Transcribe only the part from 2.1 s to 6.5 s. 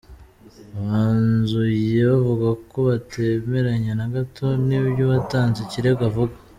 bavuga ko batemeranya na gato n’iby’uwatanze ikirego avuga.